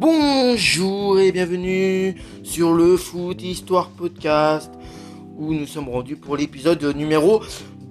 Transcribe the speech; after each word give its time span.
Bonjour 0.00 1.20
et 1.20 1.30
bienvenue 1.30 2.14
sur 2.42 2.72
le 2.72 2.96
Foot 2.96 3.42
Histoire 3.42 3.90
Podcast 3.90 4.72
où 5.36 5.52
nous 5.52 5.66
sommes 5.66 5.90
rendus 5.90 6.16
pour 6.16 6.38
l'épisode 6.38 6.82
numéro 6.96 7.42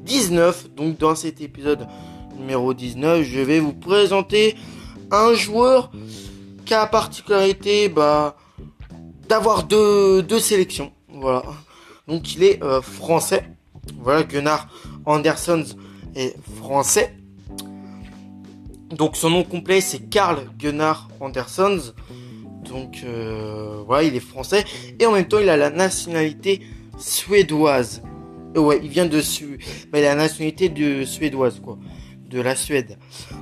19. 0.05 0.73
Donc 0.73 0.97
dans 0.97 1.13
cet 1.13 1.39
épisode 1.39 1.87
numéro 2.35 2.73
19, 2.73 3.21
je 3.21 3.39
vais 3.41 3.59
vous 3.59 3.73
présenter 3.73 4.55
un 5.11 5.35
joueur 5.35 5.91
qui 6.65 6.73
a 6.73 6.79
la 6.79 6.87
particularité 6.87 7.89
bah, 7.89 8.35
d'avoir 9.27 9.65
deux, 9.65 10.39
sélections. 10.39 10.91
Voilà. 11.09 11.43
Donc 12.07 12.33
il 12.33 12.41
est 12.41 12.63
euh, 12.63 12.81
français. 12.81 13.51
Voilà, 13.99 14.23
Gunnar 14.23 14.67
Andersons 15.05 15.75
est 16.15 16.35
français. 16.57 17.18
Donc 18.91 19.15
son 19.15 19.29
nom 19.29 19.43
complet 19.43 19.81
c'est 19.81 20.09
Karl 20.09 20.47
Gunnar 20.57 21.09
Andersons. 21.19 21.93
Donc 22.69 23.01
euh, 23.03 23.83
voilà, 23.85 24.03
il 24.03 24.15
est 24.15 24.19
français 24.19 24.63
et 24.99 25.05
en 25.05 25.11
même 25.11 25.27
temps 25.27 25.39
il 25.39 25.49
a 25.49 25.57
la 25.57 25.69
nationalité 25.69 26.61
suédoise. 26.97 28.01
Euh, 28.57 28.59
ouais, 28.59 28.79
il 28.83 28.89
vient 28.89 29.05
de 29.05 29.21
Su 29.21 29.59
bah, 29.91 29.99
il 29.99 30.05
a 30.05 30.15
la 30.15 30.23
nationalité 30.23 30.69
de 30.69 31.05
suédoise 31.05 31.59
quoi, 31.59 31.77
de 32.29 32.41
la 32.41 32.55
Suède. 32.55 32.97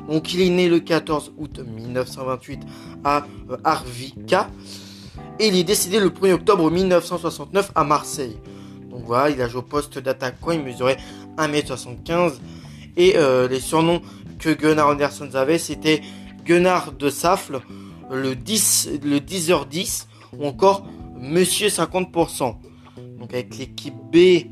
Donc 0.10 0.34
il 0.34 0.42
est 0.42 0.50
né 0.50 0.70
le 0.70 0.80
14 0.80 1.34
août 1.38 1.60
1928 1.60 2.62
à 3.04 3.26
euh, 3.50 3.58
Arvika 3.64 4.50
et 5.40 5.48
il 5.48 5.56
est 5.56 5.64
décédé 5.64 6.00
le 6.00 6.10
1er 6.10 6.34
octobre 6.34 6.70
1969 6.70 7.72
à 7.74 7.84
Marseille. 7.84 8.38
Donc 8.90 9.04
voilà, 9.06 9.30
il 9.30 9.42
a 9.42 9.48
joué 9.48 9.60
au 9.60 9.64
poste 9.64 10.00
d'attaquant, 10.00 10.52
il 10.52 10.62
mesurait 10.62 10.98
1m75 11.38 12.34
et 12.98 13.16
les 13.50 13.60
surnoms 13.60 14.02
que 14.40 14.50
Gunnar 14.50 14.90
Anderson 14.90 15.30
avait, 15.34 15.58
c'était 15.58 16.02
Gunnar 16.46 16.94
de 16.94 17.10
Safle, 17.10 17.62
le 18.12 18.36
10, 18.36 18.90
le 19.04 19.20
10h10 19.20 20.06
ou 20.38 20.46
encore 20.46 20.86
Monsieur 21.20 21.68
50%. 21.68 22.56
Donc 23.20 23.34
avec 23.34 23.58
l'équipe 23.58 23.96
B, 24.12 24.46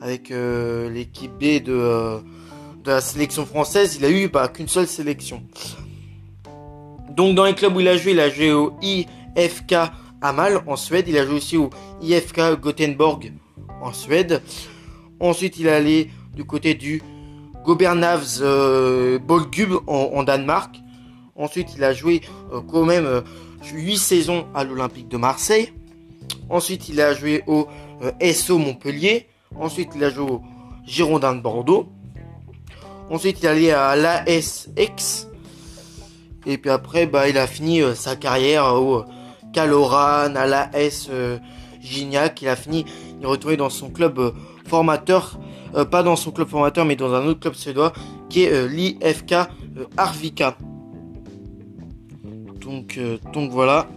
avec 0.00 0.30
euh, 0.30 0.90
l'équipe 0.90 1.32
B 1.32 1.62
de, 1.62 1.72
euh, 1.72 2.18
de, 2.84 2.90
la 2.90 3.00
sélection 3.00 3.46
française, 3.46 3.96
il 3.98 4.04
a 4.04 4.10
eu 4.10 4.28
bah, 4.28 4.48
qu'une 4.48 4.68
seule 4.68 4.86
sélection. 4.86 5.42
Donc 7.10 7.34
dans 7.34 7.44
les 7.44 7.54
clubs 7.54 7.74
où 7.74 7.80
il 7.80 7.88
a 7.88 7.96
joué, 7.96 8.12
il 8.12 8.20
a 8.20 8.30
joué 8.30 8.52
au 8.52 8.74
IFK 8.82 9.74
Amal 10.22 10.62
en 10.66 10.76
Suède, 10.76 11.06
il 11.08 11.16
a 11.16 11.24
joué 11.24 11.36
aussi 11.36 11.56
au 11.56 11.70
IFK 12.02 12.60
Gothenburg 12.60 13.32
en 13.80 13.92
Suède. 13.92 14.42
Ensuite, 15.18 15.58
il 15.58 15.66
est 15.66 15.72
allé 15.72 16.10
du 16.34 16.44
côté 16.44 16.74
du 16.74 17.02
Gobernavs 17.64 18.40
euh, 18.40 19.18
en, 19.86 20.22
Danemark. 20.22 20.76
Ensuite, 21.36 21.74
il 21.76 21.84
a 21.84 21.92
joué 21.92 22.22
euh, 22.52 22.60
quand 22.60 22.84
même 22.84 23.22
8 23.72 23.92
euh, 23.92 23.96
saisons 23.96 24.46
à 24.54 24.64
l'Olympique 24.64 25.08
de 25.08 25.16
Marseille. 25.16 25.72
Ensuite, 26.48 26.88
il 26.88 27.00
a 27.00 27.14
joué 27.14 27.42
au 27.46 27.68
SO 28.32 28.58
Montpellier. 28.58 29.28
Ensuite, 29.58 29.90
il 29.94 30.04
a 30.04 30.10
joué 30.10 30.30
au 30.30 30.42
Girondin 30.86 31.34
de 31.34 31.40
Bordeaux. 31.40 31.86
Ensuite, 33.10 33.38
il 33.40 33.46
est 33.46 33.48
allé 33.48 33.70
à 33.70 33.96
l'ASX. 33.96 35.28
Et 36.46 36.58
puis 36.58 36.70
après, 36.70 37.06
bah, 37.06 37.28
il 37.28 37.38
a 37.38 37.46
fini 37.46 37.82
sa 37.94 38.16
carrière 38.16 38.74
au 38.74 39.04
Caloran, 39.52 40.34
à 40.34 40.46
l'AS 40.46 41.10
Gignac. 41.80 42.42
Il 42.42 42.48
a 42.48 42.56
fini, 42.56 42.84
il 43.18 43.24
est 43.24 43.26
retourné 43.26 43.56
dans 43.56 43.70
son 43.70 43.90
club 43.90 44.34
formateur 44.66 45.38
euh, 45.74 45.84
pas 45.84 46.02
dans 46.02 46.16
son 46.16 46.32
club 46.32 46.48
formateur, 46.48 46.84
mais 46.84 46.96
dans 46.96 47.14
un 47.14 47.24
autre 47.26 47.40
club 47.40 47.54
suédois, 47.54 47.92
qui 48.28 48.44
est 48.44 48.52
euh, 48.52 48.66
l'IFK 48.66 49.32
euh, 49.32 49.84
Arvika. 49.96 50.56
Donc, 52.60 53.00
donc 53.32 53.50
voilà. 53.50 53.88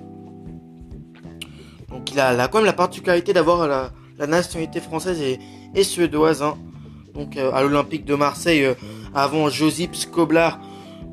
Donc 1.89 2.11
il 2.11 2.19
a, 2.19 2.47
quand 2.47 2.59
même 2.59 2.65
la 2.65 2.73
particularité 2.73 3.33
d'avoir 3.33 3.67
la, 3.67 3.91
nationalité 4.27 4.79
française 4.79 5.21
et, 5.21 5.83
suédoise. 5.83 6.41
Hein. 6.41 6.55
Donc 7.13 7.37
à 7.37 7.61
l'Olympique 7.61 8.05
de 8.05 8.15
Marseille, 8.15 8.65
avant 9.13 9.49
Josip 9.49 9.95
Skoblar 9.95 10.59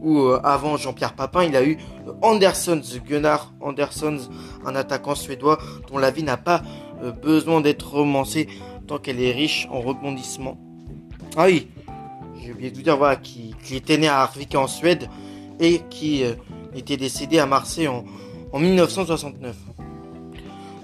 ou 0.01 0.29
avant 0.43 0.79
Jean-Pierre 0.79 1.15
Papin, 1.15 1.45
il 1.45 1.57
a 1.57 1.65
eu 1.65 1.77
Andersons, 2.23 2.81
Gunnar 3.07 3.53
Andersons, 3.61 4.31
un 4.65 4.75
attaquant 4.75 5.15
suédois 5.15 5.59
dont 5.91 5.99
la 5.99 6.11
vie 6.11 6.23
n'a 6.23 6.39
pas 6.39 6.63
besoin 7.23 7.61
d'être 7.61 7.91
romancée 7.91 8.49
qu'elle 8.99 9.23
est 9.23 9.33
riche 9.33 9.69
en 9.71 9.81
rebondissements. 9.81 10.59
Ah 11.37 11.47
oui, 11.47 11.69
j'ai 12.43 12.53
oublié 12.53 12.71
de 12.71 12.77
vous 12.77 12.83
dire 12.83 12.97
voilà, 12.97 13.17
qui, 13.17 13.55
était 13.71 13.99
né 13.99 14.09
à 14.09 14.21
Arvika 14.21 14.59
en 14.59 14.67
Suède 14.67 15.09
et 15.61 15.81
qui 15.91 16.25
euh, 16.25 16.35
était 16.75 16.97
décédé 16.97 17.39
à 17.39 17.47
Marseille 17.47 17.89
en, 17.89 18.05
en 18.53 18.59
1969. 18.59 19.57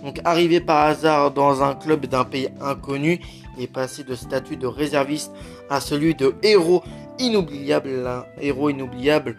Donc 0.05 0.21
arrivé 0.25 0.61
par 0.61 0.87
hasard 0.87 1.33
dans 1.33 1.63
un 1.63 1.75
club 1.75 2.07
d'un 2.07 2.25
pays 2.25 2.49
inconnu, 2.61 3.21
est 3.59 3.67
passé 3.67 4.05
de 4.05 4.15
statut 4.15 4.57
de 4.57 4.67
réserviste 4.67 5.33
à 5.71 5.81
celui 5.81 6.15
de 6.15 6.35
héros 6.43 6.83
inoubliable. 7.19 8.05
Héros 8.41 8.71
inoubliable, 8.71 9.37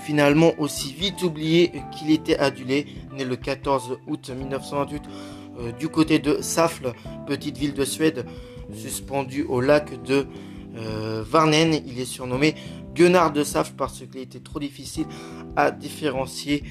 finalement 0.00 0.52
aussi 0.58 0.92
vite 0.92 1.22
oublié 1.22 1.72
qu'il 1.92 2.10
était 2.10 2.38
adulé, 2.38 2.86
né 3.12 3.24
le 3.24 3.36
14 3.36 3.98
août 4.06 4.30
1928 4.36 5.02
euh, 5.06 5.08
du 5.78 5.88
côté 5.88 6.18
de 6.18 6.40
Safle, 6.40 6.92
petite 7.26 7.58
ville 7.58 7.74
de 7.74 7.84
Suède, 7.84 8.24
suspendue 8.74 9.44
au 9.48 9.60
lac 9.60 10.02
de 10.02 10.26
euh, 10.76 11.24
Varnen. 11.26 11.80
Il 11.86 12.00
est 12.00 12.04
surnommé 12.04 12.54
Gunnar 12.94 13.32
de 13.32 13.44
Safle 13.44 13.74
parce 13.76 14.02
qu'il 14.06 14.20
était 14.20 14.40
trop 14.40 14.58
difficile 14.58 15.06
à 15.56 15.70
différencier 15.70 16.64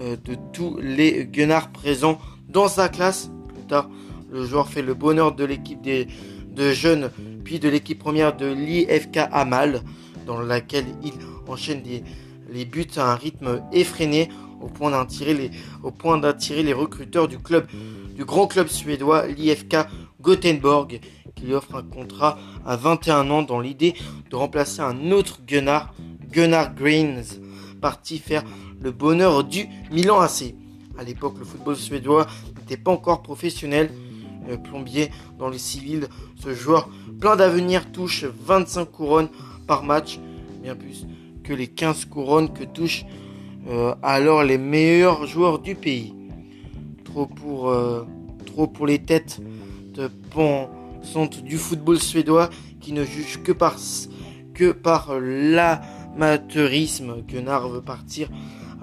euh, 0.00 0.16
de 0.24 0.36
tous 0.52 0.78
les 0.80 1.26
Gunnar 1.26 1.70
présents 1.70 2.18
dans 2.48 2.68
sa 2.68 2.88
classe. 2.88 3.30
Plus 3.48 3.66
tard, 3.66 3.90
le 4.30 4.44
joueur 4.44 4.68
fait 4.68 4.82
le 4.82 4.94
bonheur 4.94 5.34
de 5.34 5.44
l'équipe 5.44 5.80
de 5.82 6.72
jeunes, 6.72 7.10
puis 7.44 7.58
de 7.58 7.68
l'équipe 7.68 7.98
première 7.98 8.36
de 8.36 8.46
l'IFK 8.46 9.18
Amal, 9.30 9.82
dans 10.26 10.40
laquelle 10.40 10.86
il 11.04 11.12
enchaîne 11.46 11.82
les 12.50 12.64
buts 12.64 12.86
à 12.96 13.12
un 13.12 13.14
rythme 13.14 13.62
effréné 13.72 14.28
au 14.60 14.68
point 14.68 14.90
d'attirer 14.90 15.34
les, 15.34 16.62
les 16.62 16.72
recruteurs 16.72 17.28
du 17.28 17.38
club, 17.38 17.66
du 18.14 18.24
grand 18.24 18.46
club 18.46 18.68
suédois, 18.68 19.26
l'IFK 19.26 19.76
Gothenburg, 20.20 21.00
qui 21.34 21.44
lui 21.44 21.54
offre 21.54 21.76
un 21.76 21.82
contrat 21.82 22.38
à 22.64 22.76
21 22.76 23.30
ans 23.30 23.42
dans 23.42 23.60
l'idée 23.60 23.94
de 24.30 24.36
remplacer 24.36 24.80
un 24.80 25.10
autre 25.10 25.40
Gunnar, 25.46 25.94
Gunnar 26.30 26.74
Greens, 26.74 27.38
parti 27.80 28.18
faire 28.18 28.42
le 28.80 28.90
bonheur 28.90 29.44
du 29.44 29.68
Milan 29.90 30.20
AC. 30.20 30.54
À 30.98 31.04
l'époque, 31.04 31.34
le 31.38 31.44
football 31.44 31.76
suédois 31.76 32.26
n'était 32.56 32.76
pas 32.76 32.90
encore 32.90 33.22
professionnel. 33.22 33.90
plombier 34.64 35.10
dans 35.38 35.48
le 35.48 35.58
civil, 35.58 36.08
ce 36.36 36.54
joueur 36.54 36.88
plein 37.20 37.36
d'avenir 37.36 37.90
touche 37.92 38.24
25 38.24 38.86
couronnes 38.86 39.28
par 39.66 39.82
match, 39.82 40.18
bien 40.62 40.76
plus 40.76 41.06
que 41.42 41.52
les 41.52 41.66
15 41.68 42.06
couronnes 42.06 42.52
que 42.52 42.64
touche 42.64 43.04
euh, 43.68 43.94
alors 44.02 44.44
les 44.44 44.58
meilleurs 44.58 45.26
joueurs 45.26 45.58
du 45.58 45.74
pays. 45.74 46.14
Trop 47.04 47.26
pour, 47.26 47.70
euh, 47.70 48.04
les 48.86 48.98
têtes 48.98 49.40
de 49.94 50.08
pensantes 50.30 51.42
du 51.42 51.58
football 51.58 51.98
suédois 51.98 52.48
qui 52.80 52.92
ne 52.92 53.04
jugent 53.04 53.42
que 53.42 53.52
par, 53.52 53.76
que 54.54 54.72
par 54.72 55.18
l'amateurisme. 55.20 57.22
Gunnar 57.26 57.68
veut 57.68 57.82
partir 57.82 58.28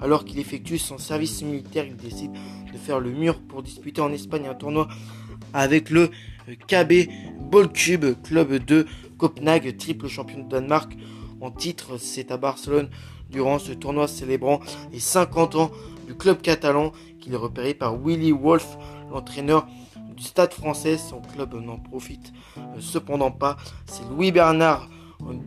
alors 0.00 0.24
qu'il 0.24 0.38
effectue 0.38 0.78
son 0.78 0.98
service 0.98 1.42
militaire. 1.42 1.86
Il 1.86 1.96
décide 1.96 2.32
de 2.72 2.78
faire 2.78 3.00
le 3.00 3.10
mur 3.10 3.40
pour 3.40 3.62
disputer 3.62 4.00
en 4.00 4.12
Espagne 4.12 4.46
un 4.46 4.54
tournoi 4.54 4.88
avec 5.52 5.90
le 5.90 6.10
KB 6.68 7.08
Ballcube, 7.50 8.20
club 8.22 8.64
de 8.64 8.86
Copenhague, 9.16 9.76
triple 9.76 10.08
champion 10.08 10.44
de 10.44 10.48
Danemark 10.48 10.96
en 11.40 11.50
titre. 11.50 11.98
C'est 11.98 12.30
à 12.30 12.36
Barcelone 12.36 12.88
durant 13.30 13.58
ce 13.58 13.72
tournoi 13.72 14.08
célébrant 14.08 14.60
les 14.92 15.00
50 15.00 15.56
ans 15.56 15.70
du 16.06 16.14
club 16.14 16.40
catalan 16.42 16.92
qu'il 17.20 17.32
est 17.34 17.38
repéré 17.38 17.74
par 17.74 17.96
Willy 17.96 18.32
Wolf, 18.32 18.76
l'entraîneur 19.10 19.66
du 20.16 20.22
Stade 20.22 20.52
français. 20.52 20.98
Son 20.98 21.20
club 21.20 21.54
n'en 21.54 21.78
profite 21.78 22.32
euh, 22.58 22.80
cependant 22.80 23.30
pas. 23.30 23.56
C'est 23.86 24.04
Louis 24.10 24.32
Bernard 24.32 24.88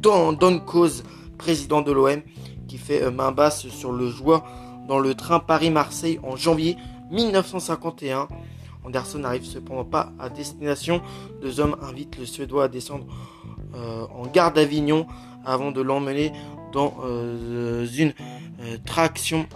Don, 0.01 0.59
Cause, 0.65 1.03
président 1.37 1.81
de 1.81 1.91
l'OM, 1.91 2.21
qui 2.67 2.77
fait 2.77 3.03
euh, 3.03 3.11
main 3.11 3.31
basse 3.31 3.67
sur 3.67 3.91
le 3.91 4.09
joueur 4.09 4.43
dans 4.87 4.99
le 4.99 5.13
train 5.13 5.39
Paris-Marseille 5.39 6.19
en 6.23 6.35
janvier 6.35 6.77
1951. 7.11 8.27
Anderson 8.83 9.19
n'arrive 9.19 9.43
cependant 9.45 9.83
pas 9.85 10.11
à 10.17 10.29
destination. 10.29 11.01
Deux 11.41 11.59
hommes 11.59 11.75
invitent 11.81 12.17
le 12.17 12.25
Suédois 12.25 12.65
à 12.65 12.67
descendre 12.69 13.05
en 13.77 14.27
gare 14.27 14.53
d'Avignon 14.53 15.07
avant 15.45 15.71
de 15.71 15.81
l'emmener 15.81 16.31
dans 16.71 16.95
euh, 17.03 17.87
une 17.97 18.13
euh, 18.61 18.77
traction 18.85 19.47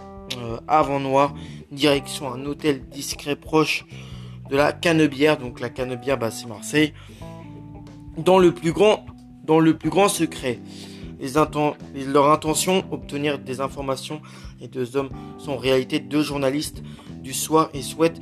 avant 0.66 0.98
noir 0.98 1.34
direction 1.70 2.32
un 2.32 2.46
hôtel 2.46 2.88
discret 2.88 3.36
proche 3.36 3.84
de 4.50 4.56
la 4.56 4.72
Canebière. 4.72 5.36
Donc 5.38 5.60
la 5.60 5.68
Canebière, 5.68 6.16
bah, 6.18 6.30
c'est 6.30 6.46
Marseille. 6.46 6.94
Dans 8.16 8.38
le 8.38 8.52
plus 8.52 8.72
grand, 8.72 9.04
dans 9.44 9.60
le 9.60 9.76
plus 9.76 9.90
grand 9.90 10.08
secret. 10.08 10.58
leur 11.20 12.30
intention, 12.30 12.84
obtenir 12.90 13.38
des 13.38 13.60
informations 13.60 14.22
et 14.60 14.68
deux 14.68 14.96
hommes 14.96 15.10
sont 15.38 15.52
en 15.52 15.56
réalité 15.58 15.98
deux 16.00 16.22
journalistes 16.22 16.82
du 17.22 17.32
soir 17.32 17.68
et 17.74 17.82
souhaitent 17.82 18.20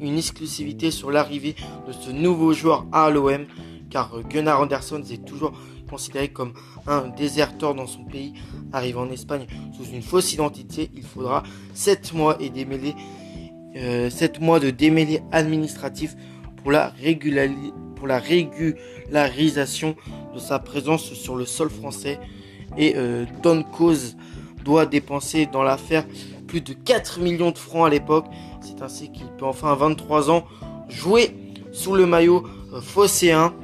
une 0.00 0.18
exclusivité 0.18 0.90
sur 0.90 1.10
l'arrivée 1.10 1.54
de 1.86 1.92
ce 1.92 2.10
nouveau 2.10 2.52
joueur 2.52 2.86
à 2.92 3.10
l'OM 3.10 3.46
car 3.94 4.10
Gunnar 4.28 4.60
Anderson 4.60 5.00
est 5.08 5.24
toujours 5.24 5.52
considéré 5.88 6.26
comme 6.26 6.52
un 6.88 7.06
déserteur 7.16 7.76
dans 7.76 7.86
son 7.86 8.02
pays. 8.02 8.34
Arrivé 8.72 8.98
en 8.98 9.08
Espagne 9.08 9.46
sous 9.72 9.84
une 9.84 10.02
fausse 10.02 10.32
identité, 10.32 10.90
il 10.96 11.04
faudra 11.04 11.44
7 11.74 12.12
mois 12.12 12.36
et 12.40 12.50
euh, 13.76 14.10
mois 14.40 14.58
de 14.58 14.70
démêlés 14.70 15.20
administratifs 15.30 16.16
pour 16.56 16.72
la, 16.72 16.92
la 18.04 18.18
régularisation 18.18 19.94
de 20.34 20.40
sa 20.40 20.58
présence 20.58 21.12
sur 21.12 21.36
le 21.36 21.46
sol 21.46 21.70
français. 21.70 22.18
Et 22.76 22.94
euh, 22.96 23.26
Don 23.44 23.62
Cause 23.62 24.16
doit 24.64 24.86
dépenser 24.86 25.46
dans 25.46 25.62
l'affaire 25.62 26.04
plus 26.48 26.62
de 26.62 26.72
4 26.72 27.20
millions 27.20 27.52
de 27.52 27.58
francs 27.58 27.86
à 27.86 27.90
l'époque. 27.90 28.26
C'est 28.60 28.82
ainsi 28.82 29.12
qu'il 29.12 29.28
peut 29.38 29.44
enfin 29.44 29.70
à 29.70 29.76
23 29.76 30.32
ans 30.32 30.44
jouer 30.88 31.30
sous 31.70 31.94
le 31.94 32.06
maillot 32.06 32.44
euh, 32.72 32.80
phocéen 32.80 33.54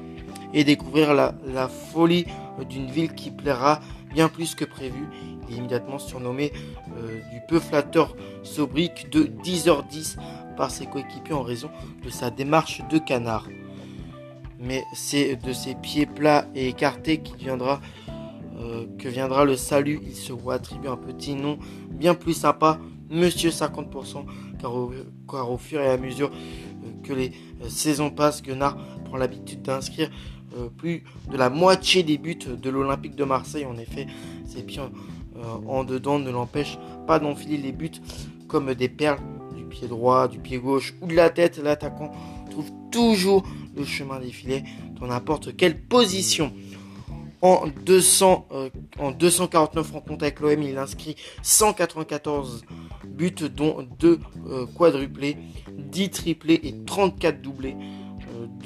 et 0.53 0.65
découvrir 0.65 1.15
la, 1.15 1.69
folie 1.93 2.27
d'une 2.69 2.91
ville 2.91 3.15
qui 3.15 3.31
plaira 3.31 3.81
bien 4.13 4.29
plus 4.29 4.55
que 4.55 4.65
prévu. 4.65 5.07
Il 5.49 5.55
est 5.55 5.59
immédiatement 5.59 5.99
surnommé 5.99 6.53
euh, 6.97 7.21
du 7.33 7.41
peu 7.49 7.59
flatteur 7.59 8.17
sobrique 8.43 9.11
de 9.11 9.25
10h10 9.25 10.17
par 10.57 10.71
ses 10.71 10.87
coéquipiers 10.87 11.35
en 11.35 11.43
raison 11.43 11.71
de 12.05 12.11
sa 12.11 12.31
démarche 12.31 12.83
de 12.91 12.99
canard. 12.99 13.49
Mais 14.59 14.83
c'est 14.93 15.37
de 15.37 15.53
ses 15.53 15.75
pieds 15.75 16.07
plats 16.07 16.47
et 16.55 16.69
écartés 16.69 17.23
viendra, 17.39 17.81
euh, 18.59 18.87
que 18.99 19.09
viendra 19.09 19.45
le 19.45 19.57
salut. 19.57 20.01
Il 20.03 20.15
se 20.15 20.33
voit 20.33 20.55
attribuer 20.55 20.91
un 20.91 20.97
petit 20.97 21.35
nom 21.35 21.59
bien 21.91 22.15
plus 22.15 22.35
sympa, 22.35 22.79
Monsieur 23.11 23.51
50%, 23.51 24.25
car 24.61 24.73
au, 24.73 24.93
car 25.29 25.51
au 25.51 25.57
fur 25.57 25.81
et 25.81 25.89
à 25.89 25.97
mesure 25.97 26.31
euh, 26.31 27.03
que 27.03 27.13
les 27.13 27.33
saisons 27.69 28.11
passent, 28.11 28.43
Gunnar 28.43 28.77
prend 29.05 29.17
l'habitude 29.17 29.63
d'inscrire 29.63 30.11
euh, 30.57 30.69
plus 30.69 31.05
de 31.31 31.37
la 31.37 31.49
moitié 31.49 32.03
des 32.03 32.19
buts 32.19 32.37
de 32.37 32.71
l'Olympique 32.71 33.15
de 33.15 33.23
Marseille. 33.23 33.67
En 33.67 33.77
effet, 33.77 34.09
ses 34.47 34.63
pieds 34.63 34.81
euh, 34.81 35.43
en 35.69 35.85
dedans 35.85 36.19
ne 36.19 36.31
l'empêchent 36.31 36.79
pas 37.07 37.21
d'enfiler 37.21 37.57
les 37.57 37.71
buts 37.71 37.91
comme 38.49 38.75
des 38.75 38.89
perles 38.89 39.21
du 39.57 39.63
pied 39.65 39.87
droit, 39.87 40.27
du 40.27 40.41
pied 40.41 40.59
gauche 40.59 40.95
ou 41.01 41.07
de 41.07 41.15
la 41.15 41.31
tête. 41.31 41.59
L'attaquant 41.59 42.11
trouve 42.51 42.69
toujours 42.91 43.45
le 43.77 43.85
chemin 43.85 44.19
des 44.19 44.33
filets 44.33 44.65
dans 45.01 45.07
n'importe 45.07 45.57
quelle 45.57 45.81
position. 45.81 46.53
En, 47.43 47.69
200, 47.87 48.49
euh, 48.51 48.71
en 48.99 49.13
249 49.13 49.93
rencontres 49.93 50.25
avec 50.25 50.41
l'OM, 50.41 50.61
il 50.63 50.77
inscrit 50.77 51.15
194 51.43 52.65
buts, 53.07 53.31
dont 53.55 53.87
2 54.01 54.19
quadruplés, 54.77 55.37
10 55.79 56.11
triplés 56.11 56.61
et 56.65 56.75
34 56.85 57.41
doublés, 57.41 57.77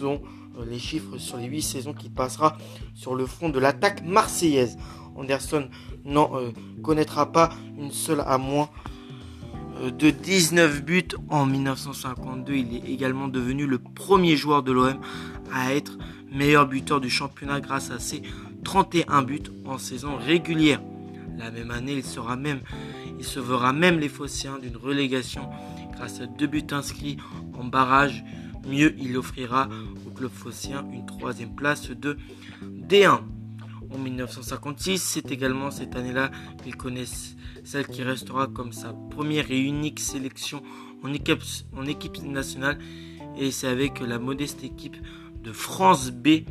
dont 0.01 0.21
les 0.63 0.79
chiffres 0.79 1.19
sur 1.19 1.37
les 1.37 1.47
8 1.47 1.63
saisons 1.63 1.95
qui 1.95 2.09
passera 2.09 2.57
sur 2.95 3.15
le 3.15 3.27
front 3.27 3.49
de 3.49 3.59
l'attaque 3.59 4.05
marseillaise. 4.05 4.77
Anderson 5.17 5.69
n'en 6.05 6.37
euh, 6.37 6.51
connaîtra 6.83 7.31
pas 7.31 7.51
une 7.79 7.91
seule 7.91 8.23
à 8.27 8.39
moins 8.39 8.69
euh, 9.81 9.91
de 9.91 10.11
19 10.11 10.85
buts 10.85 11.09
en 11.29 11.47
1952. 11.47 12.53
Il 12.55 12.77
est 12.77 12.91
également 12.91 13.29
devenu 13.29 13.67
le 13.67 13.79
premier 13.79 14.37
joueur 14.37 14.63
de 14.63 14.73
l'OM 14.73 14.99
à 15.53 15.75
être 15.75 15.99
meilleur 16.33 16.67
buteur 16.67 17.01
du 17.01 17.11
championnat 17.11 17.61
grâce 17.61 17.91
à 17.91 17.99
ses 17.99 18.23
31 18.65 19.23
buts 19.23 19.43
en 19.65 19.79
saison 19.79 20.17
régulière. 20.17 20.81
La 21.39 21.51
même 21.51 21.71
année, 21.71 21.95
il, 21.95 22.05
sera 22.05 22.37
même, 22.37 22.61
il 23.19 23.25
se 23.25 23.41
verra 23.41 23.73
même 23.73 23.99
les 23.99 24.09
Phocéens 24.09 24.59
d'une 24.59 24.77
relégation 24.77 25.49
grâce 25.95 26.21
à 26.21 26.27
deux 26.27 26.47
buts 26.47 26.67
inscrits 26.71 27.17
en 27.59 27.65
barrage 27.65 28.25
mieux 28.67 28.95
il 28.99 29.17
offrira 29.17 29.69
au 30.07 30.11
club 30.11 30.31
phocéen 30.31 30.85
une 30.93 31.07
troisième 31.07 31.55
place 31.55 31.91
de 31.91 32.17
D1. 32.63 33.21
En 33.91 33.99
1956, 33.99 34.99
c'est 34.99 35.31
également 35.31 35.71
cette 35.71 35.95
année-là 35.95 36.31
qu'il 36.63 36.77
connaît 36.77 37.05
celle 37.65 37.87
qui 37.87 38.03
restera 38.03 38.47
comme 38.47 38.73
sa 38.73 38.93
première 39.11 39.51
et 39.51 39.61
unique 39.61 40.01
sélection 40.01 40.63
en 41.03 41.13
équipe, 41.13 42.23
nationale. 42.23 42.79
Et 43.39 43.51
c'est 43.51 43.69
avec 43.69 44.01
la 44.01 44.19
modeste 44.19 44.65
équipe 44.65 44.97
de 45.43 45.53
France 45.53 46.11
B, 46.11 46.45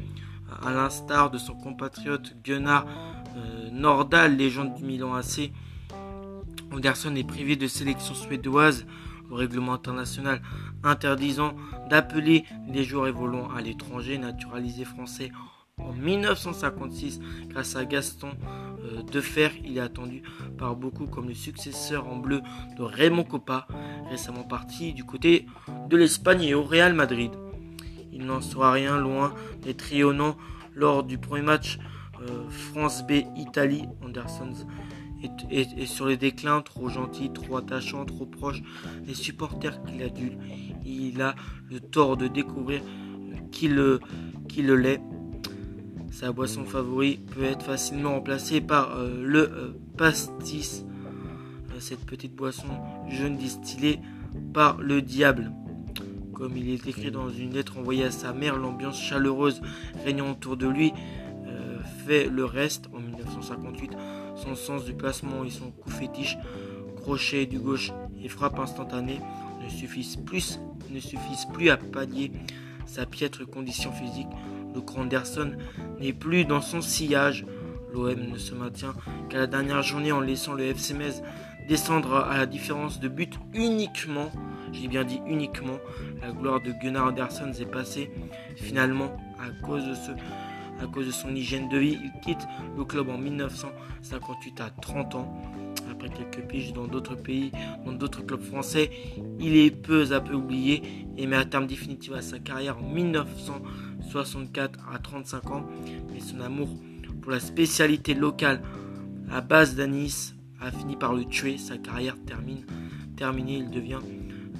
à 0.61 0.71
l'instar 0.71 1.31
de 1.31 1.37
son 1.37 1.55
compatriote 1.55 2.35
Gunnar 2.43 2.85
euh, 3.35 4.27
légende 4.27 4.75
du 4.75 4.83
Milan 4.83 5.13
AC. 5.15 5.51
Anderson 6.71 7.15
est 7.15 7.27
privé 7.27 7.55
de 7.55 7.67
sélection 7.67 8.13
suédoise 8.13 8.85
au 9.29 9.35
règlement 9.35 9.73
international 9.73 10.41
interdisant 10.83 11.53
d'appeler 11.89 12.45
les 12.67 12.83
joueurs 12.83 13.07
évoluant 13.07 13.49
à 13.55 13.61
l'étranger 13.61 14.17
naturalisés 14.17 14.85
français 14.85 15.31
en 15.77 15.91
1956 15.93 17.19
grâce 17.49 17.75
à 17.75 17.85
Gaston 17.85 18.29
euh, 18.83 19.01
Defer. 19.03 19.49
Il 19.63 19.77
est 19.77 19.81
attendu 19.81 20.23
par 20.57 20.75
beaucoup 20.75 21.07
comme 21.07 21.27
le 21.27 21.33
successeur 21.33 22.07
en 22.07 22.17
bleu 22.17 22.41
de 22.77 22.83
Raymond 22.83 23.23
Coppa, 23.23 23.67
récemment 24.09 24.43
parti 24.43 24.93
du 24.93 25.03
côté 25.03 25.47
de 25.89 25.97
l'Espagne 25.97 26.43
et 26.43 26.53
au 26.53 26.63
Real 26.63 26.93
Madrid. 26.93 27.31
Il 28.11 28.25
n'en 28.25 28.41
sera 28.41 28.71
rien 28.71 28.97
loin 28.99 29.33
des 29.61 29.73
trionnants 29.73 30.37
lors 30.75 31.03
du 31.03 31.17
premier 31.17 31.41
match 31.41 31.79
euh, 32.21 32.49
France 32.49 33.05
B 33.05 33.23
Italie. 33.35 33.85
Anderson's 34.03 34.65
et, 35.49 35.85
sur 35.85 36.07
les 36.07 36.17
déclins, 36.17 36.61
trop 36.61 36.89
gentil, 36.89 37.31
trop 37.31 37.57
attachant, 37.57 38.05
trop 38.05 38.25
proche 38.25 38.61
des 39.05 39.13
supporters 39.13 39.83
qu'il 39.83 40.01
adule. 40.01 40.37
Il 40.85 41.21
a 41.21 41.35
le 41.69 41.79
tort 41.79 42.17
de 42.17 42.27
découvrir 42.27 42.81
qu'il 43.51 43.75
le, 43.75 43.99
le 44.57 44.75
l'est. 44.75 45.01
Sa 46.11 46.31
boisson 46.31 46.63
favorite 46.65 47.25
peut 47.25 47.43
être 47.43 47.65
facilement 47.65 48.11
remplacée 48.11 48.61
par 48.61 48.95
euh, 48.95 49.23
le 49.23 49.39
euh, 49.39 49.73
pastis, 49.97 50.85
euh, 50.85 51.79
cette 51.79 52.05
petite 52.05 52.35
boisson 52.35 52.67
jaune 53.09 53.35
distillée 53.35 53.99
par 54.53 54.79
le 54.79 55.01
diable. 55.01 55.51
Comme 56.33 56.55
il 56.55 56.69
est 56.69 56.87
écrit 56.87 57.09
dans 57.09 57.29
une 57.29 57.53
lettre 57.53 57.79
envoyée 57.79 58.03
à 58.03 58.11
sa 58.11 58.33
mère, 58.33 58.57
l'ambiance 58.57 59.01
chaleureuse 59.01 59.61
régnant 60.03 60.31
autour 60.31 60.57
de 60.57 60.67
lui 60.67 60.93
fait 62.05 62.27
le 62.27 62.43
reste 62.43 62.89
en 62.93 62.99
1958 62.99 63.91
son 64.35 64.55
sens 64.55 64.85
du 64.85 64.93
placement 64.93 65.43
et 65.43 65.49
son 65.49 65.71
coup 65.71 65.89
fétiche, 65.89 66.37
crochet 66.95 67.45
du 67.45 67.59
gauche 67.59 67.91
et 68.23 68.29
frappe 68.29 68.59
instantanée 68.59 69.19
ne 69.63 69.69
suffisent 69.69 70.17
plus, 70.17 70.59
ne 70.89 70.99
suffisent 70.99 71.47
plus 71.53 71.69
à 71.69 71.77
pallier 71.77 72.31
sa 72.85 73.05
piètre 73.05 73.47
condition 73.49 73.91
physique. 73.91 74.27
Le 74.73 74.81
Anderson 74.99 75.51
n'est 75.99 76.13
plus 76.13 76.45
dans 76.45 76.61
son 76.61 76.81
sillage. 76.81 77.45
L'OM 77.93 78.31
ne 78.31 78.37
se 78.37 78.55
maintient 78.55 78.95
qu'à 79.29 79.37
la 79.37 79.47
dernière 79.47 79.83
journée 79.83 80.11
en 80.11 80.19
laissant 80.19 80.53
le 80.53 80.63
FC 80.63 80.95
Metz 80.95 81.21
descendre 81.67 82.15
à 82.15 82.37
la 82.37 82.45
différence 82.45 82.99
de 82.99 83.07
but 83.07 83.33
uniquement. 83.53 84.31
J'ai 84.71 84.87
bien 84.87 85.03
dit 85.03 85.21
uniquement. 85.27 85.77
La 86.21 86.31
gloire 86.31 86.59
de 86.61 86.71
Gunnar 86.81 87.07
Anderson 87.07 87.51
est 87.59 87.65
passée 87.65 88.09
finalement 88.55 89.15
à 89.39 89.65
cause 89.65 89.85
de 89.85 89.93
ce 89.93 90.11
à 90.83 90.87
cause 90.87 91.07
de 91.07 91.11
son 91.11 91.35
hygiène 91.35 91.69
de 91.69 91.77
vie. 91.77 91.97
Il 92.03 92.11
quitte 92.21 92.45
le 92.77 92.83
club 92.83 93.09
en 93.09 93.17
1958 93.17 94.61
à 94.61 94.69
30 94.69 95.15
ans. 95.15 95.41
Après 95.89 96.09
quelques 96.09 96.47
piges 96.47 96.73
dans 96.73 96.87
d'autres 96.87 97.15
pays, 97.15 97.51
dans 97.85 97.93
d'autres 97.93 98.21
clubs 98.25 98.41
français, 98.41 98.91
il 99.39 99.55
est 99.55 99.71
peu 99.71 100.11
à 100.11 100.21
peu 100.21 100.33
oublié 100.33 100.83
et 101.17 101.27
met 101.27 101.35
à 101.35 101.45
terme 101.45 101.67
définitif 101.67 102.13
à 102.13 102.21
sa 102.21 102.39
carrière 102.39 102.77
en 102.77 102.89
1964 102.89 104.79
à 104.93 104.99
35 104.99 105.51
ans. 105.51 105.65
Mais 106.11 106.19
son 106.19 106.39
amour 106.41 106.69
pour 107.21 107.31
la 107.31 107.39
spécialité 107.39 108.13
locale 108.13 108.61
à 109.31 109.41
base 109.41 109.75
d'anis 109.75 110.33
a 110.59 110.71
fini 110.71 110.95
par 110.95 111.13
le 111.13 111.25
tuer. 111.25 111.57
Sa 111.57 111.77
carrière 111.77 112.15
termine, 112.25 112.65
terminée, 113.15 113.57
il 113.57 113.69
devient 113.69 113.99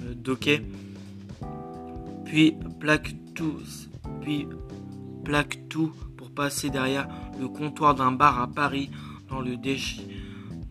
euh, 0.04 0.14
doquet. 0.14 0.62
Puis 2.24 2.54
plaque 2.80 3.14
tout, 3.34 3.60
puis 4.22 4.46
plaque 5.24 5.68
tout 5.68 5.92
passer 6.34 6.70
derrière 6.70 7.08
le 7.38 7.48
comptoir 7.48 7.94
d'un 7.94 8.12
bar 8.12 8.40
à 8.40 8.48
Paris 8.48 8.90
dans, 9.28 9.40
le 9.40 9.56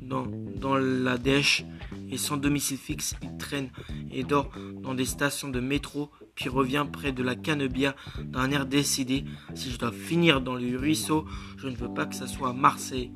dans, 0.01 0.25
dans 0.55 0.75
la 0.75 1.17
dèche 1.17 1.65
et 2.13 2.17
sans 2.17 2.37
domicile 2.37 2.77
fixe, 2.77 3.15
il 3.23 3.37
traîne 3.37 3.69
et 4.11 4.23
dort 4.23 4.51
dans 4.83 4.93
des 4.93 5.05
stations 5.05 5.49
de 5.49 5.59
métro, 5.59 6.11
puis 6.35 6.47
revient 6.47 6.85
près 6.91 7.11
de 7.11 7.23
la 7.23 7.35
canebière 7.35 7.95
d'un 8.23 8.51
air 8.51 8.65
décidé. 8.67 9.25
Si 9.55 9.71
je 9.71 9.79
dois 9.79 9.91
finir 9.91 10.39
dans 10.41 10.55
le 10.55 10.77
ruisseau, 10.77 11.25
je 11.57 11.67
ne 11.67 11.75
veux 11.75 11.91
pas 11.91 12.05
que 12.05 12.15
ça 12.15 12.27
soit 12.27 12.49
à 12.49 12.53
Marseille. 12.53 13.11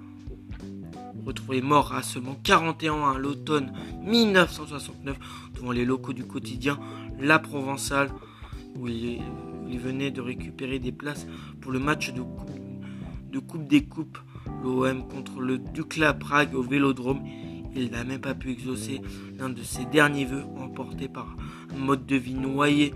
Retrouvé 1.25 1.62
mort 1.62 1.94
à 1.94 2.01
seulement 2.01 2.36
41 2.42 2.94
ans 2.94 3.10
à 3.12 3.18
l'automne 3.20 3.72
1969 4.01 5.18
devant 5.56 5.72
les 5.72 5.86
locaux 5.86 6.13
du 6.13 6.25
quotidien 6.25 6.80
La 7.20 7.38
Provençale, 7.38 8.10
où 8.75 8.88
il 8.88 9.22
il 9.70 9.80
venait 9.80 10.12
de 10.12 10.22
récupérer 10.22 10.80
des 10.80 10.92
places 10.92 11.28
pour 11.62 11.72
le 11.72 11.80
match 11.80 12.14
de 12.14 12.22
coupe, 12.22 13.68
des 13.68 13.84
Coupes 13.84 14.18
l'OM 14.64 15.08
contre 15.08 15.40
le 15.40 15.58
Dukla 15.58 16.14
Prague 16.14 16.56
au 16.56 16.62
Vélodrome. 16.62 17.22
Il 17.76 17.92
n'a 17.92 18.04
même 18.04 18.22
pas 18.22 18.34
pu 18.34 18.52
exaucer 18.52 19.02
l'un 19.38 19.50
de 19.50 19.62
ses 19.62 19.86
derniers 19.86 20.26
vœux 20.26 20.44
emporté 20.60 21.08
par 21.08 21.36
un 21.76 21.78
mode 21.78 22.06
de 22.06 22.16
vie 22.16 22.34
noyé 22.34 22.94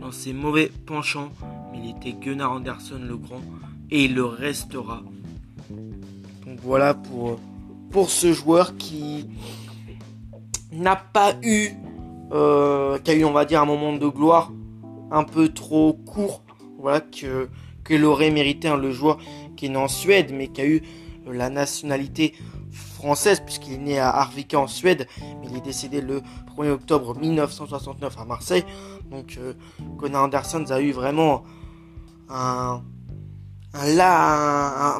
dans 0.00 0.10
ses 0.10 0.32
mauvais 0.32 0.72
penchants. 0.86 1.30
Mais 1.72 1.80
il 1.84 1.90
était 1.90 2.12
Gunnar 2.12 2.52
Anderson 2.52 3.00
le 3.06 3.16
grand 3.16 3.42
et 3.90 4.04
il 4.04 4.14
le 4.14 4.24
restera. 4.24 5.02
Donc 5.70 6.58
voilà 6.62 6.94
pour, 6.94 7.38
pour 7.90 8.10
ce 8.10 8.32
joueur 8.32 8.76
qui 8.76 9.26
n'a 10.72 10.96
pas 10.96 11.34
eu, 11.42 11.68
euh, 12.32 12.98
qui 12.98 13.10
a 13.12 13.14
eu 13.14 13.24
on 13.24 13.32
va 13.32 13.44
dire 13.44 13.62
un 13.62 13.66
moment 13.66 13.92
de 13.92 14.08
gloire 14.08 14.50
un 15.10 15.24
peu 15.24 15.48
trop 15.48 15.92
court. 15.92 16.42
Voilà 16.78 17.00
que 17.00 17.48
qu'il 17.86 18.04
aurait 18.04 18.30
mérité 18.30 18.74
le 18.76 18.92
joueur 18.92 19.18
qui 19.56 19.66
est 19.66 19.68
né 19.70 19.76
en 19.76 19.88
Suède 19.88 20.30
mais 20.32 20.48
qui 20.48 20.60
a 20.60 20.66
eu 20.66 20.82
la 21.26 21.50
nationalité 21.50 22.34
française 22.70 23.40
puisqu'il 23.40 23.74
est 23.74 23.78
né 23.78 23.98
à 23.98 24.10
Arvika 24.10 24.58
en 24.58 24.66
Suède 24.66 25.06
mais 25.40 25.48
il 25.50 25.56
est 25.56 25.64
décédé 25.64 26.00
le 26.00 26.22
1er 26.56 26.70
octobre 26.70 27.18
1969 27.18 28.16
à 28.18 28.24
Marseille. 28.24 28.64
Donc 29.10 29.38
euh, 29.38 29.54
Conan 29.98 30.24
Anderson 30.24 30.64
a 30.68 30.80
eu 30.80 30.92
vraiment 30.92 31.44
un, 32.28 32.82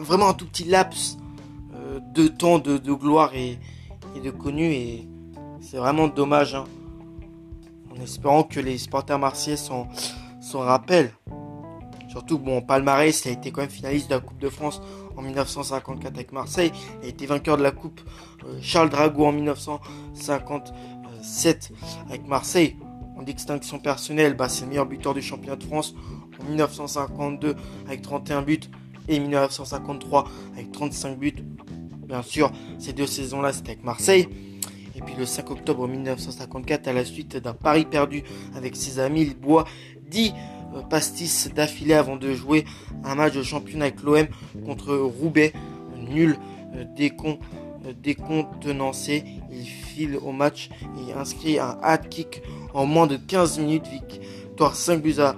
vraiment 0.02 0.28
un 0.28 0.34
tout 0.34 0.46
petit 0.46 0.64
laps 0.64 1.18
euh, 1.74 2.00
de 2.14 2.28
temps 2.28 2.58
de, 2.58 2.78
gloire 2.92 3.34
et, 3.34 3.58
de 4.22 4.30
connu 4.30 4.64
et 4.64 5.08
c'est 5.60 5.76
vraiment 5.76 6.08
dommage 6.08 6.54
hein. 6.54 6.64
En 7.98 8.02
espérant 8.02 8.44
que 8.44 8.60
les 8.60 8.78
supporters 8.78 9.18
marseillais 9.18 9.56
s'en 9.56 9.88
rappellent. 10.54 11.12
Surtout, 12.08 12.38
bon, 12.38 12.62
palmarès, 12.62 13.26
a 13.26 13.30
été 13.30 13.50
quand 13.50 13.60
même 13.60 13.70
finaliste 13.70 14.08
de 14.08 14.14
la 14.14 14.20
Coupe 14.20 14.38
de 14.38 14.48
France 14.48 14.80
en 15.16 15.22
1954 15.22 16.14
avec 16.14 16.32
Marseille. 16.32 16.72
Il 17.02 17.06
a 17.06 17.08
été 17.08 17.26
vainqueur 17.26 17.58
de 17.58 17.62
la 17.62 17.70
Coupe 17.70 18.00
euh, 18.44 18.58
Charles 18.62 18.88
Drago 18.88 19.26
en 19.26 19.32
1957 19.32 21.72
avec 22.08 22.26
Marseille. 22.26 22.76
En 23.16 23.22
distinction 23.22 23.78
personnelle, 23.78 24.34
bah, 24.34 24.48
c'est 24.48 24.62
le 24.62 24.68
meilleur 24.68 24.86
buteur 24.86 25.12
du 25.12 25.20
championnat 25.20 25.56
de 25.56 25.64
France 25.64 25.94
en 26.40 26.44
1952 26.44 27.56
avec 27.86 28.02
31 28.02 28.42
buts 28.42 28.60
et 29.08 29.18
1953 29.18 30.28
avec 30.54 30.72
35 30.72 31.18
buts. 31.18 31.34
Bien 32.06 32.22
sûr, 32.22 32.50
ces 32.78 32.92
deux 32.92 33.06
saisons-là, 33.06 33.52
c'était 33.52 33.72
avec 33.72 33.84
Marseille. 33.84 34.28
Et 34.98 35.00
puis 35.00 35.14
le 35.16 35.24
5 35.26 35.48
octobre 35.52 35.86
1954, 35.86 36.88
à 36.88 36.92
la 36.92 37.04
suite 37.04 37.36
d'un 37.36 37.54
pari 37.54 37.84
perdu 37.84 38.24
avec 38.56 38.74
ses 38.74 38.98
amis, 38.98 39.22
il 39.22 39.36
boit 39.36 39.64
10 40.10 40.32
euh, 40.74 40.82
pastis 40.82 41.48
d'affilée 41.54 41.94
avant 41.94 42.16
de 42.16 42.34
jouer 42.34 42.64
un 43.04 43.14
match 43.14 43.34
de 43.34 43.44
championnat 43.44 43.86
avec 43.86 44.02
l'OM 44.02 44.26
contre 44.66 44.96
Roubaix. 44.96 45.52
Nul 45.96 46.36
euh, 46.74 46.84
euh, 46.98 47.92
décontenancé. 48.02 49.24
Il 49.52 49.66
file 49.66 50.16
au 50.16 50.32
match 50.32 50.68
et 51.08 51.12
inscrit 51.12 51.60
un 51.60 51.78
hat 51.80 51.98
kick 51.98 52.42
en 52.74 52.84
moins 52.84 53.06
de 53.06 53.16
15 53.16 53.60
minutes. 53.60 53.86
Victoire 53.86 54.74
5 54.74 55.00
buts 55.00 55.20
à 55.20 55.36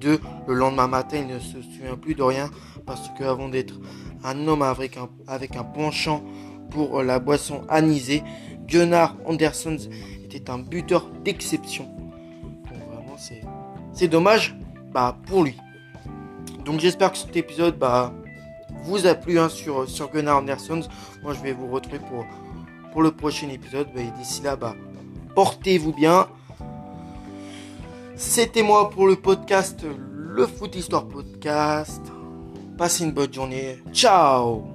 2. 0.00 0.20
Le 0.48 0.54
lendemain 0.54 0.88
matin, 0.88 1.18
il 1.18 1.26
ne 1.26 1.38
se 1.38 1.60
souvient 1.60 1.96
plus 2.00 2.14
de 2.14 2.22
rien 2.22 2.50
parce 2.86 3.10
que 3.18 3.24
avant 3.24 3.50
d'être 3.50 3.74
un 4.24 4.48
homme 4.48 4.62
avec 4.62 4.96
un 4.96 5.64
penchant 5.64 6.24
pour 6.70 7.02
la 7.02 7.18
boisson 7.18 7.62
anisée, 7.68 8.22
Gunnar 8.66 9.16
Anderson 9.26 9.76
était 10.24 10.50
un 10.50 10.58
buteur 10.58 11.08
d'exception. 11.24 11.88
vraiment, 12.66 13.16
c'est 13.92 14.08
dommage 14.08 14.56
bah, 14.92 15.16
pour 15.26 15.44
lui. 15.44 15.56
Donc 16.64 16.80
j'espère 16.80 17.12
que 17.12 17.18
cet 17.18 17.36
épisode 17.36 17.78
bah, 17.78 18.12
vous 18.84 19.06
a 19.06 19.14
plu 19.14 19.38
hein, 19.38 19.48
sur, 19.48 19.88
sur 19.88 20.10
Gunnar 20.10 20.38
Anderson. 20.38 20.80
Moi 21.22 21.34
je 21.34 21.40
vais 21.40 21.52
vous 21.52 21.68
retrouver 21.68 21.98
pour, 21.98 22.24
pour 22.92 23.02
le 23.02 23.10
prochain 23.10 23.48
épisode. 23.48 23.88
Bah, 23.94 24.02
et 24.02 24.10
d'ici 24.18 24.42
là, 24.42 24.56
bah, 24.56 24.74
portez-vous 25.34 25.92
bien. 25.92 26.28
C'était 28.16 28.62
moi 28.62 28.90
pour 28.90 29.06
le 29.06 29.16
podcast, 29.16 29.84
le 29.84 30.46
Foot 30.46 30.76
Histoire 30.76 31.06
Podcast. 31.06 32.02
Passez 32.78 33.04
une 33.04 33.12
bonne 33.12 33.32
journée. 33.32 33.78
Ciao 33.92 34.71